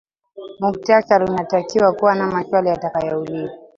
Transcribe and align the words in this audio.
mhutasari 0.59 1.25
unatakiwa 1.25 1.93
kuwa 1.93 2.15
na 2.15 2.27
maswali 2.27 2.69
yatakayoulizwa 2.69 3.57